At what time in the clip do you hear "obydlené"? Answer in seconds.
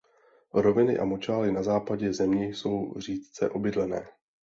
3.49-4.07